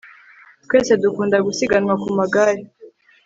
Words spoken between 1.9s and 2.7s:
ku magare